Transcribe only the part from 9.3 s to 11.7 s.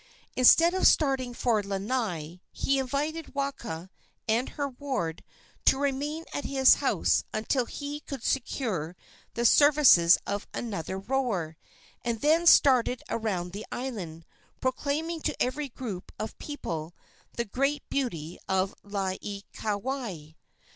the services of another rower,